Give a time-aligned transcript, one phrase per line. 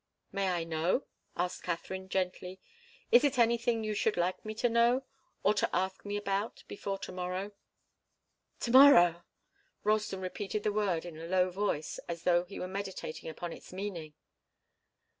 [0.31, 1.03] "May I know?"
[1.37, 2.59] asked Katharine, gently.
[3.11, 5.05] "Is it anything you should like me to know
[5.43, 7.51] or to ask me about, before to morrow?"
[8.61, 9.21] "To morrow!"
[9.83, 13.71] Ralston repeated the word in a low voice, as though he were meditating upon its
[13.71, 14.15] meaning.